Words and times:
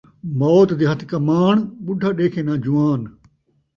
موت 0.39 0.69
دے 0.79 0.85
ہتھ 0.89 1.05
کماݨ، 1.11 1.55
ٻڈھا 1.85 2.09
ݙیکھے 2.17 2.41
ناں 2.47 2.59
جوان 2.63 3.01